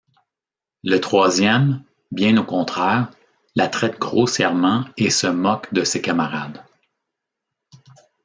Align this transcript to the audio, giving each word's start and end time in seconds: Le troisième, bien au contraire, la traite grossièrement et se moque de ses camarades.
Le 0.83 0.97
troisième, 0.99 1.83
bien 2.11 2.35
au 2.37 2.43
contraire, 2.43 3.11
la 3.55 3.67
traite 3.67 3.99
grossièrement 3.99 4.83
et 4.97 5.11
se 5.11 5.27
moque 5.27 5.71
de 5.75 5.83
ses 5.83 6.01
camarades. 6.01 6.65